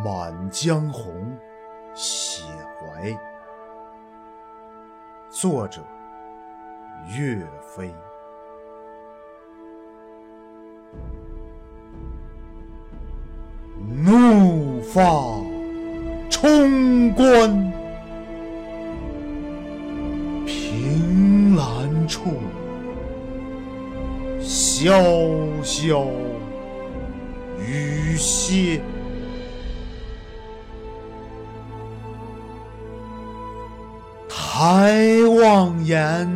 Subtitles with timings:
[0.02, 1.12] 《满江红·
[1.94, 2.42] 写
[2.78, 3.10] 怀》，
[5.28, 5.82] 作者
[7.18, 7.92] 岳飞。
[14.02, 15.02] 怒发
[16.30, 17.50] 冲冠，
[20.46, 22.22] 凭栏处，
[24.40, 26.08] 潇潇
[27.58, 28.80] 雨歇。
[34.60, 34.92] 抬
[35.42, 36.30] 望眼，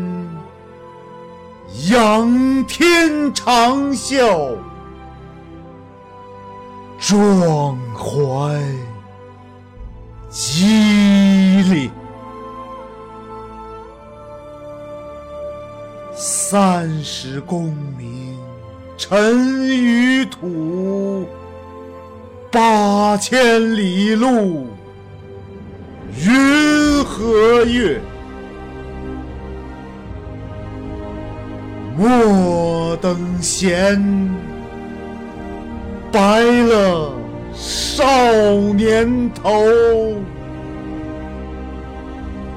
[1.91, 4.57] 仰天长啸，
[6.99, 8.59] 壮怀
[10.31, 11.91] 激烈。
[16.15, 18.39] 三十功名
[18.97, 21.27] 尘与土，
[22.51, 24.67] 八千里路
[26.17, 28.01] 云和月。
[31.97, 34.03] 莫等闲，
[36.11, 37.13] 白了
[37.55, 38.05] 少
[38.77, 39.53] 年头，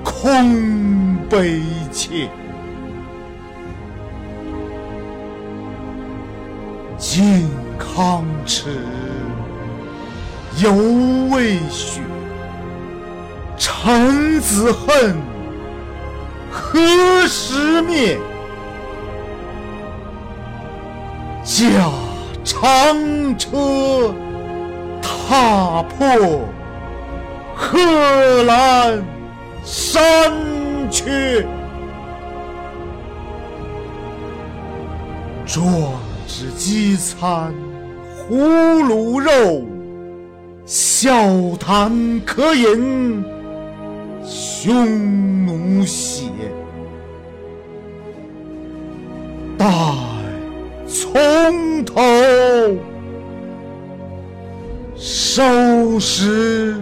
[0.04, 2.28] 空悲切。
[6.98, 8.76] 靖康耻，
[10.58, 10.74] 犹
[11.30, 12.02] 未雪；
[13.56, 15.16] 臣子恨，
[16.50, 18.18] 何时灭？
[21.58, 21.66] 驾
[22.44, 24.14] 长车，
[25.02, 26.42] 踏破
[27.56, 29.04] 贺兰
[29.64, 30.32] 山
[30.92, 31.44] 缺，
[35.48, 35.66] 壮
[36.28, 37.52] 志饥餐
[38.16, 39.66] 胡虏肉，
[40.64, 41.10] 笑
[41.60, 43.26] 谈渴饮
[44.24, 46.26] 匈奴血。
[49.58, 50.17] 大。
[50.88, 52.02] 从头
[54.96, 56.76] 收拾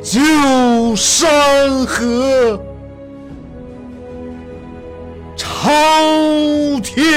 [0.00, 0.20] 旧
[0.94, 2.62] 山河，
[5.36, 5.68] 朝
[6.84, 7.09] 天。